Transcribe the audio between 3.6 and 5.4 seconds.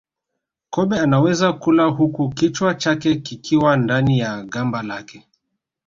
ndani ya gamba lake